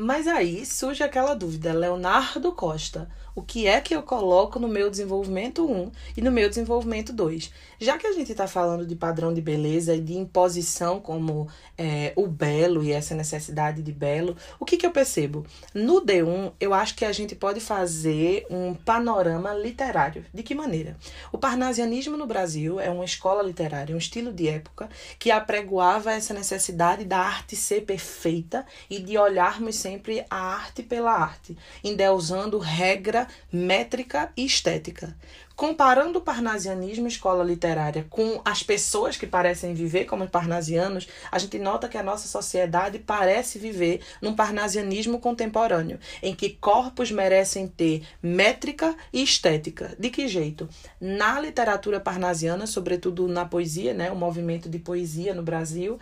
Mas 0.00 0.28
aí 0.28 0.64
surge 0.64 1.02
aquela 1.02 1.34
dúvida, 1.34 1.72
Leonardo 1.72 2.52
Costa, 2.52 3.10
o 3.34 3.42
que 3.42 3.66
é 3.66 3.80
que 3.80 3.94
eu 3.94 4.02
coloco 4.02 4.60
no 4.60 4.68
meu 4.68 4.88
desenvolvimento 4.88 5.68
1 5.68 5.90
e 6.16 6.22
no 6.22 6.30
meu 6.30 6.48
desenvolvimento 6.48 7.12
2? 7.12 7.52
Já 7.80 7.98
que 7.98 8.06
a 8.06 8.12
gente 8.12 8.30
está 8.30 8.46
falando 8.46 8.86
de 8.86 8.94
padrão 8.94 9.34
de 9.34 9.40
beleza 9.40 9.94
e 9.94 10.00
de 10.00 10.14
imposição 10.16 11.00
como 11.00 11.48
é, 11.76 12.12
o 12.14 12.28
belo 12.28 12.82
e 12.82 12.92
essa 12.92 13.14
necessidade 13.14 13.82
de 13.82 13.92
belo, 13.92 14.36
o 14.58 14.64
que, 14.64 14.76
que 14.76 14.86
eu 14.86 14.92
percebo? 14.92 15.44
No 15.74 16.00
D1, 16.00 16.52
eu 16.60 16.72
acho 16.72 16.94
que 16.94 17.04
a 17.04 17.12
gente 17.12 17.34
pode 17.34 17.58
fazer 17.58 18.46
um 18.50 18.74
panorama 18.74 19.52
literário. 19.52 20.24
De 20.32 20.44
que 20.44 20.54
maneira? 20.54 20.96
O 21.32 21.38
parnasianismo 21.38 22.16
no 22.16 22.26
Brasil 22.26 22.78
é 22.78 22.88
uma 22.90 23.04
escola 23.04 23.42
literária, 23.42 23.94
um 23.94 23.98
estilo 23.98 24.32
de 24.32 24.48
época 24.48 24.88
que 25.18 25.32
apregoava 25.32 26.12
essa 26.12 26.34
necessidade 26.34 27.04
da 27.04 27.18
arte 27.18 27.56
ser 27.56 27.82
perfeita 27.82 28.64
e 28.88 29.00
de 29.00 29.16
olharmos 29.18 29.76
sempre 29.76 29.87
a 30.28 30.36
arte 30.36 30.82
pela 30.82 31.12
arte, 31.12 31.56
endeusando 31.82 32.58
regra, 32.58 33.26
métrica 33.52 34.32
e 34.36 34.44
estética. 34.44 35.16
Comparando 35.58 36.20
o 36.20 36.22
parnasianismo 36.22 37.08
escola 37.08 37.42
literária 37.42 38.06
com 38.08 38.40
as 38.44 38.62
pessoas 38.62 39.16
que 39.16 39.26
parecem 39.26 39.74
viver 39.74 40.04
como 40.04 40.28
parnasianos, 40.28 41.08
a 41.32 41.36
gente 41.36 41.58
nota 41.58 41.88
que 41.88 41.98
a 41.98 42.02
nossa 42.02 42.28
sociedade 42.28 43.00
parece 43.00 43.58
viver 43.58 44.00
num 44.22 44.36
parnasianismo 44.36 45.18
contemporâneo, 45.18 45.98
em 46.22 46.32
que 46.32 46.50
corpos 46.50 47.10
merecem 47.10 47.66
ter 47.66 48.04
métrica 48.22 48.94
e 49.12 49.20
estética. 49.20 49.96
De 49.98 50.10
que 50.10 50.28
jeito? 50.28 50.68
Na 51.00 51.40
literatura 51.40 51.98
parnasiana, 51.98 52.64
sobretudo 52.64 53.26
na 53.26 53.44
poesia, 53.44 53.92
né, 53.92 54.12
o 54.12 54.16
movimento 54.16 54.68
de 54.68 54.78
poesia 54.78 55.34
no 55.34 55.42
Brasil, 55.42 55.98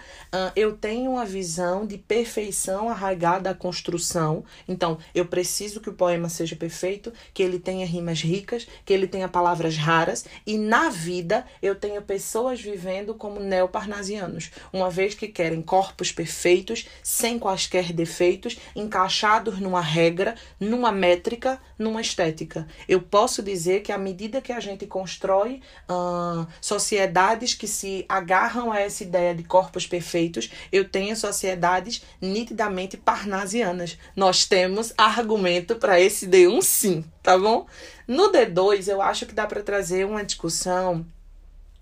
eu 0.55 0.77
tenho 0.77 1.13
uma 1.13 1.25
visão 1.25 1.87
de 1.87 1.97
perfeição 1.97 2.91
arraigada 2.91 3.49
à 3.49 3.55
construção. 3.55 4.45
Então, 4.69 4.99
eu 5.15 5.25
preciso 5.25 5.81
que 5.81 5.89
o 5.89 5.95
poema 5.95 6.29
seja 6.29 6.55
perfeito, 6.55 7.11
que 7.33 7.43
ele 7.43 7.59
tenha 7.59 7.87
rimas 7.87 8.21
ricas, 8.21 8.69
que 8.85 8.93
ele 8.93 9.07
tenha 9.07 9.27
palavras 9.27 9.46
palavras 9.47 9.77
raras, 9.77 10.25
e 10.45 10.59
na 10.59 10.89
vida 10.89 11.47
eu 11.63 11.77
tenho 11.77 12.03
pessoas 12.03 12.61
vivendo 12.61 13.15
como 13.15 13.39
neoparnasianos, 13.39 14.51
uma 14.73 14.91
vez 14.91 15.15
que 15.15 15.29
querem 15.29 15.63
corpos 15.63 16.11
perfeitos, 16.11 16.89
sem 17.01 17.39
quaisquer 17.39 17.93
defeitos, 17.93 18.57
encaixados 18.75 19.61
numa 19.61 19.81
regra, 19.81 20.35
numa 20.59 20.91
métrica, 20.91 21.61
numa 21.79 22.01
estética. 22.01 22.67
Eu 22.89 23.01
posso 23.01 23.41
dizer 23.41 23.83
que 23.83 23.93
à 23.93 23.99
medida 23.99 24.41
que 24.41 24.53
a 24.53 24.59
gente 24.59 24.85
constrói 24.85 25.61
uh, 25.89 26.45
sociedades 26.61 27.55
que 27.55 27.69
se 27.69 28.05
agarram 28.09 28.73
a 28.73 28.81
essa 28.81 29.05
ideia 29.05 29.33
de 29.33 29.45
corpos 29.45 29.87
perfeitos, 29.87 30.51
eu 30.73 30.89
tenho 30.89 31.17
sociedades 31.17 32.03
nitidamente 32.21 32.97
parnasianas. 32.97 33.97
Nós 34.17 34.45
temos 34.45 34.93
argumento 34.99 35.77
para 35.77 36.01
esse 36.01 36.27
D1 36.27 36.63
sim, 36.63 37.05
tá 37.23 37.39
bom? 37.39 37.67
No 38.07 38.31
D2, 38.31 38.89
eu 38.89 39.03
acho 39.03 39.27
que 39.27 39.35
dá 39.35 39.47
para 39.47 39.63
trazer 39.63 40.07
uma 40.07 40.25
discussão 40.25 41.05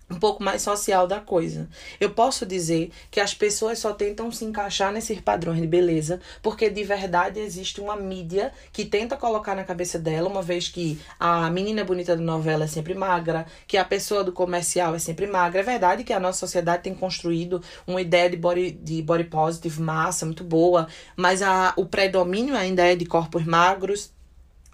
um 0.09 0.19
pouco 0.19 0.43
mais 0.43 0.61
social 0.61 1.07
da 1.07 1.19
coisa. 1.19 1.67
Eu 1.99 2.11
posso 2.11 2.45
dizer 2.45 2.91
que 3.09 3.19
as 3.19 3.33
pessoas 3.33 3.79
só 3.79 3.91
tentam 3.93 4.31
se 4.31 4.45
encaixar 4.45 4.91
nesses 4.91 5.19
padrões 5.19 5.59
de 5.59 5.67
beleza 5.67 6.19
porque 6.41 6.69
de 6.69 6.83
verdade 6.83 7.39
existe 7.39 7.81
uma 7.81 7.95
mídia 7.95 8.51
que 8.71 8.85
tenta 8.85 9.17
colocar 9.17 9.55
na 9.55 9.63
cabeça 9.63 9.97
dela, 9.97 10.29
uma 10.29 10.41
vez 10.41 10.67
que 10.67 10.99
a 11.19 11.49
menina 11.49 11.83
bonita 11.83 12.15
da 12.15 12.21
novela 12.21 12.65
é 12.65 12.67
sempre 12.67 12.93
magra, 12.93 13.45
que 13.67 13.77
a 13.77 13.85
pessoa 13.85 14.23
do 14.23 14.31
comercial 14.31 14.93
é 14.93 14.99
sempre 14.99 15.25
magra. 15.25 15.61
É 15.61 15.63
verdade 15.63 16.03
que 16.03 16.13
a 16.13 16.19
nossa 16.19 16.39
sociedade 16.39 16.83
tem 16.83 16.93
construído 16.93 17.61
uma 17.87 18.01
ideia 18.01 18.29
de 18.29 18.37
body, 18.37 18.71
de 18.71 19.01
body 19.01 19.25
positive, 19.25 19.81
massa, 19.81 20.25
muito 20.25 20.43
boa, 20.43 20.87
mas 21.15 21.41
a, 21.41 21.73
o 21.75 21.85
predomínio 21.85 22.55
ainda 22.55 22.83
é 22.83 22.95
de 22.95 23.05
corpos 23.05 23.43
magros 23.43 24.14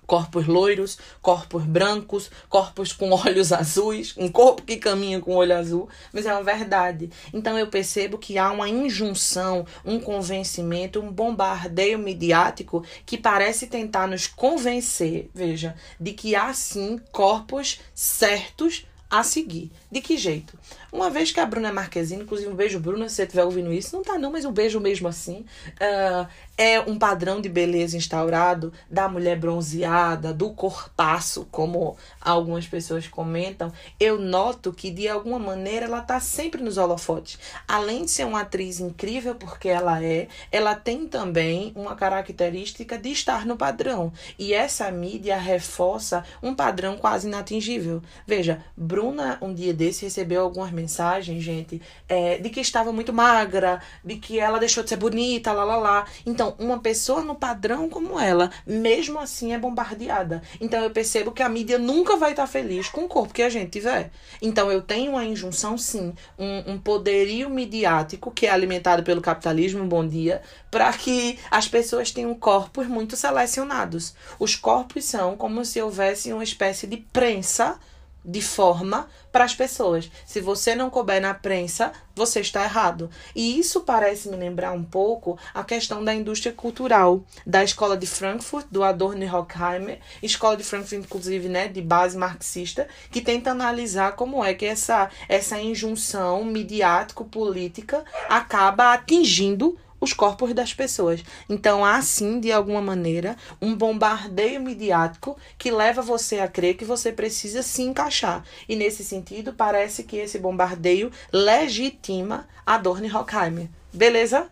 corpos 0.05 0.45
loiros, 0.47 0.97
corpos 1.21 1.63
brancos, 1.63 2.29
corpos 2.49 2.91
com 2.91 3.11
olhos 3.11 3.51
azuis, 3.53 4.13
um 4.17 4.29
corpo 4.29 4.63
que 4.63 4.77
caminha 4.77 5.19
com 5.19 5.35
olho 5.35 5.55
azul, 5.55 5.89
mas 6.11 6.25
é 6.25 6.33
uma 6.33 6.43
verdade. 6.43 7.09
Então 7.33 7.57
eu 7.57 7.67
percebo 7.67 8.17
que 8.17 8.37
há 8.37 8.51
uma 8.51 8.67
injunção, 8.67 9.65
um 9.85 9.99
convencimento, 9.99 10.99
um 10.99 11.11
bombardeio 11.11 11.97
midiático 11.97 12.83
que 13.05 13.17
parece 13.17 13.67
tentar 13.67 14.07
nos 14.07 14.27
convencer, 14.27 15.29
veja, 15.33 15.75
de 15.99 16.13
que 16.13 16.35
há 16.35 16.53
sim 16.53 16.99
corpos 17.11 17.79
certos 17.93 18.85
a 19.11 19.23
seguir. 19.23 19.69
De 19.91 19.99
que 19.99 20.17
jeito? 20.17 20.57
Uma 20.89 21.09
vez 21.09 21.33
que 21.33 21.39
a 21.41 21.45
Bruna 21.45 21.73
Marquezine, 21.73 22.23
inclusive 22.23 22.49
um 22.49 22.55
beijo, 22.55 22.79
Bruna, 22.79 23.09
se 23.09 23.15
você 23.15 23.23
estiver 23.23 23.43
ouvindo 23.43 23.73
isso, 23.73 23.93
não 23.93 24.03
tá 24.03 24.17
não, 24.17 24.31
mas 24.31 24.45
um 24.45 24.53
beijo 24.53 24.79
mesmo 24.79 25.07
assim, 25.09 25.45
uh, 25.73 26.25
é 26.57 26.79
um 26.79 26.97
padrão 26.97 27.41
de 27.41 27.49
beleza 27.49 27.97
instaurado 27.97 28.71
da 28.89 29.09
mulher 29.09 29.37
bronzeada, 29.37 30.33
do 30.33 30.51
corpaço, 30.51 31.45
como 31.51 31.97
algumas 32.21 32.65
pessoas 32.67 33.07
comentam, 33.07 33.73
eu 33.99 34.17
noto 34.17 34.71
que 34.71 34.89
de 34.89 35.09
alguma 35.09 35.39
maneira 35.39 35.87
ela 35.87 36.01
tá 36.01 36.19
sempre 36.21 36.63
nos 36.63 36.77
holofotes. 36.77 37.37
Além 37.67 38.05
de 38.05 38.11
ser 38.11 38.25
uma 38.25 38.41
atriz 38.41 38.79
incrível 38.79 39.35
porque 39.35 39.67
ela 39.67 40.01
é, 40.01 40.29
ela 40.51 40.73
tem 40.73 41.05
também 41.05 41.73
uma 41.75 41.95
característica 41.95 42.97
de 42.97 43.11
estar 43.11 43.45
no 43.45 43.57
padrão. 43.57 44.13
E 44.39 44.53
essa 44.53 44.89
mídia 44.89 45.37
reforça 45.37 46.23
um 46.41 46.55
padrão 46.55 46.97
quase 46.97 47.27
inatingível. 47.27 48.01
Veja, 48.25 48.63
Bruna 48.77 49.00
um 49.01 49.53
dia 49.53 49.73
desse 49.73 50.05
recebeu 50.05 50.41
algumas 50.41 50.71
mensagens, 50.71 51.43
gente, 51.43 51.81
é, 52.07 52.37
de 52.37 52.49
que 52.49 52.59
estava 52.59 52.91
muito 52.91 53.13
magra, 53.13 53.81
de 54.03 54.15
que 54.15 54.39
ela 54.39 54.59
deixou 54.59 54.83
de 54.83 54.89
ser 54.89 54.97
bonita, 54.97 55.51
lá 55.51 55.63
lá 55.63 55.77
lá. 55.77 56.05
Então, 56.25 56.55
uma 56.59 56.79
pessoa 56.79 57.21
no 57.21 57.35
padrão 57.35 57.89
como 57.89 58.19
ela, 58.19 58.51
mesmo 58.65 59.19
assim 59.19 59.53
é 59.53 59.57
bombardeada. 59.57 60.41
Então 60.59 60.83
eu 60.83 60.91
percebo 60.91 61.31
que 61.31 61.43
a 61.43 61.49
mídia 61.49 61.77
nunca 61.77 62.17
vai 62.17 62.31
estar 62.31 62.47
feliz 62.47 62.89
com 62.89 63.05
o 63.05 63.07
corpo 63.07 63.33
que 63.33 63.41
a 63.41 63.49
gente 63.49 63.71
tiver. 63.71 64.11
Então 64.41 64.71
eu 64.71 64.81
tenho 64.81 65.11
uma 65.11 65.25
injunção, 65.25 65.77
sim, 65.77 66.13
um, 66.37 66.73
um 66.73 66.77
poderio 66.79 67.49
midiático 67.49 68.31
que 68.31 68.47
é 68.47 68.51
alimentado 68.51 69.03
pelo 69.03 69.21
capitalismo, 69.21 69.85
bom 69.85 70.07
dia, 70.07 70.41
para 70.69 70.91
que 70.93 71.37
as 71.49 71.67
pessoas 71.67 72.11
tenham 72.11 72.33
corpos 72.33 72.87
muito 72.87 73.15
selecionados. 73.15 74.13
Os 74.39 74.55
corpos 74.55 75.05
são 75.05 75.35
como 75.35 75.63
se 75.65 75.81
houvesse 75.81 76.31
uma 76.33 76.43
espécie 76.43 76.87
de 76.87 76.97
prensa 76.97 77.79
de 78.23 78.41
forma 78.41 79.07
para 79.31 79.43
as 79.43 79.55
pessoas. 79.55 80.11
Se 80.25 80.39
você 80.41 80.75
não 80.75 80.89
couber 80.89 81.21
na 81.21 81.33
prensa, 81.33 81.91
você 82.15 82.41
está 82.41 82.63
errado. 82.63 83.09
E 83.35 83.57
isso 83.57 83.81
parece 83.81 84.29
me 84.29 84.35
lembrar 84.35 84.71
um 84.73 84.83
pouco 84.83 85.37
a 85.53 85.63
questão 85.63 86.03
da 86.03 86.13
indústria 86.13 86.53
cultural 86.53 87.23
da 87.45 87.63
escola 87.63 87.97
de 87.97 88.05
Frankfurt, 88.05 88.67
do 88.69 88.83
Adorno 88.83 89.23
e 89.23 89.29
Horkheimer, 89.29 89.99
escola 90.21 90.57
de 90.57 90.63
Frankfurt 90.63 91.03
inclusive, 91.05 91.49
né, 91.49 91.67
de 91.67 91.81
base 91.81 92.17
marxista, 92.17 92.87
que 93.09 93.21
tenta 93.21 93.51
analisar 93.51 94.13
como 94.13 94.43
é 94.43 94.53
que 94.53 94.65
essa 94.65 95.09
essa 95.27 95.59
injunção 95.59 96.43
midiático 96.43 97.25
política 97.25 98.03
acaba 98.29 98.93
atingindo 98.93 99.77
os 100.01 100.11
corpos 100.11 100.53
das 100.53 100.73
pessoas. 100.73 101.23
Então 101.47 101.85
há 101.85 102.01
sim, 102.01 102.39
de 102.39 102.51
alguma 102.51 102.81
maneira, 102.81 103.37
um 103.61 103.75
bombardeio 103.75 104.59
midiático 104.59 105.37
que 105.57 105.71
leva 105.71 106.01
você 106.01 106.39
a 106.39 106.47
crer 106.47 106.75
que 106.75 106.83
você 106.83 107.11
precisa 107.11 107.61
se 107.61 107.83
encaixar. 107.83 108.43
E 108.67 108.75
nesse 108.75 109.05
sentido, 109.05 109.53
parece 109.53 110.03
que 110.03 110.17
esse 110.17 110.39
bombardeio 110.39 111.11
legitima 111.31 112.47
a 112.65 112.77
Dorne 112.77 113.07
Rockheimer. 113.07 113.69
Beleza? 113.93 114.49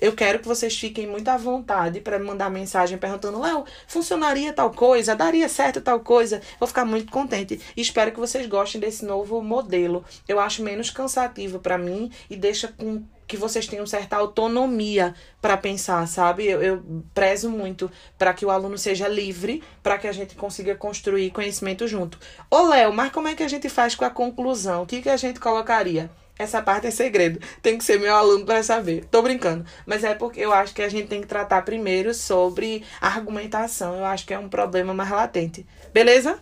Eu 0.00 0.12
quero 0.12 0.38
que 0.38 0.46
vocês 0.46 0.76
fiquem 0.76 1.06
muito 1.06 1.28
à 1.28 1.36
vontade 1.36 2.00
para 2.00 2.18
mandar 2.18 2.50
mensagem 2.50 2.98
perguntando: 2.98 3.40
Léo, 3.40 3.64
funcionaria 3.86 4.52
tal 4.52 4.70
coisa? 4.70 5.16
Daria 5.16 5.48
certo 5.48 5.80
tal 5.80 6.00
coisa? 6.00 6.40
Vou 6.58 6.66
ficar 6.66 6.84
muito 6.84 7.10
contente. 7.10 7.60
E 7.76 7.80
espero 7.80 8.12
que 8.12 8.20
vocês 8.20 8.46
gostem 8.46 8.80
desse 8.80 9.04
novo 9.04 9.42
modelo. 9.42 10.04
Eu 10.28 10.38
acho 10.38 10.62
menos 10.62 10.90
cansativo 10.90 11.58
para 11.58 11.78
mim 11.78 12.10
e 12.30 12.36
deixa 12.36 12.68
com 12.68 13.02
que 13.32 13.36
vocês 13.38 13.66
tenham 13.66 13.86
certa 13.86 14.16
autonomia 14.16 15.14
para 15.40 15.56
pensar, 15.56 16.06
sabe? 16.06 16.44
Eu, 16.44 16.62
eu 16.62 16.82
prezo 17.14 17.48
muito 17.48 17.90
para 18.18 18.34
que 18.34 18.44
o 18.44 18.50
aluno 18.50 18.76
seja 18.76 19.08
livre, 19.08 19.62
para 19.82 19.96
que 19.96 20.06
a 20.06 20.12
gente 20.12 20.34
consiga 20.34 20.74
construir 20.74 21.30
conhecimento 21.30 21.88
junto. 21.88 22.18
Ô, 22.50 22.60
Léo, 22.68 22.92
mas 22.92 23.10
como 23.10 23.28
é 23.28 23.34
que 23.34 23.42
a 23.42 23.48
gente 23.48 23.70
faz 23.70 23.94
com 23.94 24.04
a 24.04 24.10
conclusão? 24.10 24.82
O 24.82 24.86
que, 24.86 25.00
que 25.00 25.08
a 25.08 25.16
gente 25.16 25.40
colocaria? 25.40 26.10
Essa 26.38 26.60
parte 26.60 26.88
é 26.88 26.90
segredo. 26.90 27.40
Tem 27.62 27.78
que 27.78 27.84
ser 27.84 27.98
meu 27.98 28.14
aluno 28.14 28.44
para 28.44 28.62
saber. 28.62 29.06
Tô 29.10 29.22
brincando. 29.22 29.64
Mas 29.86 30.04
é 30.04 30.14
porque 30.14 30.40
eu 30.40 30.52
acho 30.52 30.74
que 30.74 30.82
a 30.82 30.90
gente 30.90 31.08
tem 31.08 31.22
que 31.22 31.26
tratar 31.26 31.62
primeiro 31.62 32.12
sobre 32.12 32.84
argumentação. 33.00 33.96
Eu 33.96 34.04
acho 34.04 34.26
que 34.26 34.34
é 34.34 34.38
um 34.38 34.48
problema 34.50 34.92
mais 34.92 35.10
latente. 35.10 35.66
Beleza? 35.90 36.38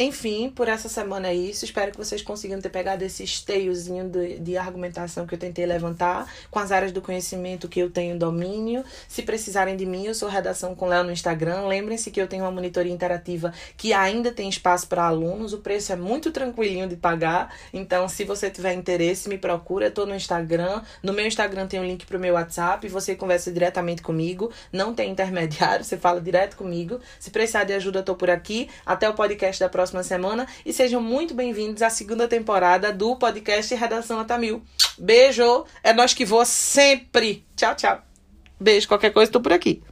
Enfim, 0.00 0.48
por 0.48 0.68
essa 0.68 0.88
semana 0.88 1.26
é 1.26 1.34
isso. 1.34 1.64
Espero 1.64 1.90
que 1.90 1.96
vocês 1.96 2.22
consigam 2.22 2.60
ter 2.60 2.68
pegado 2.68 3.02
esse 3.02 3.24
esteiozinho 3.24 4.08
de, 4.08 4.38
de, 4.38 4.56
argumentação 4.56 5.26
que 5.26 5.34
eu 5.34 5.38
tentei 5.38 5.66
levantar 5.66 6.32
com 6.52 6.60
as 6.60 6.70
áreas 6.70 6.92
do 6.92 7.02
conhecimento 7.02 7.68
que 7.68 7.80
eu 7.80 7.90
tenho 7.90 8.16
domínio. 8.16 8.84
Se 9.08 9.22
precisarem 9.22 9.76
de 9.76 9.84
mim, 9.84 10.06
eu 10.06 10.14
sou 10.14 10.28
Redação 10.28 10.72
com 10.76 10.86
Léo 10.86 11.02
no 11.02 11.10
Instagram. 11.10 11.66
Lembrem-se 11.66 12.12
que 12.12 12.22
eu 12.22 12.28
tenho 12.28 12.44
uma 12.44 12.52
monitoria 12.52 12.92
interativa 12.92 13.52
que 13.76 13.92
ainda 13.92 14.30
tem 14.30 14.48
espaço 14.48 14.86
para 14.86 15.02
alunos. 15.02 15.52
O 15.52 15.58
preço 15.58 15.92
é 15.92 15.96
muito 15.96 16.30
tranquilinho 16.30 16.86
de 16.86 16.94
pagar. 16.94 17.52
Então, 17.72 18.08
se 18.08 18.22
você 18.22 18.48
tiver 18.48 18.74
interesse, 18.74 19.28
me 19.28 19.36
procura. 19.36 19.86
Eu 19.86 19.90
tô 19.90 20.06
no 20.06 20.14
Instagram. 20.14 20.80
No 21.02 21.12
meu 21.12 21.26
Instagram 21.26 21.66
tem 21.66 21.80
um 21.80 21.84
link 21.84 22.06
pro 22.06 22.20
meu 22.20 22.34
WhatsApp. 22.34 22.86
Você 22.86 23.16
conversa 23.16 23.50
diretamente 23.50 24.00
comigo. 24.00 24.52
Não 24.72 24.94
tem 24.94 25.10
intermediário, 25.10 25.84
você 25.84 25.96
fala 25.96 26.20
direto 26.20 26.56
comigo. 26.56 27.00
Se 27.18 27.32
precisar 27.32 27.64
de 27.64 27.72
ajuda, 27.72 27.98
eu 27.98 28.04
tô 28.04 28.14
por 28.14 28.30
aqui. 28.30 28.70
Até 28.86 29.08
o 29.08 29.14
podcast 29.14 29.58
da 29.58 29.68
próxima 29.68 29.87
próxima 29.88 30.02
semana 30.02 30.46
e 30.66 30.72
sejam 30.72 31.00
muito 31.00 31.34
bem-vindos 31.34 31.82
à 31.82 31.88
segunda 31.88 32.28
temporada 32.28 32.92
do 32.92 33.16
podcast 33.16 33.74
Redação 33.74 34.18
Nota 34.18 34.36
Mil. 34.36 34.62
Beijo, 34.98 35.64
é 35.82 35.92
nós 35.92 36.12
que 36.12 36.24
voa 36.24 36.44
sempre. 36.44 37.44
Tchau, 37.56 37.74
tchau. 37.74 38.02
Beijo, 38.60 38.88
qualquer 38.88 39.10
coisa, 39.10 39.32
tô 39.32 39.40
por 39.40 39.52
aqui. 39.52 39.82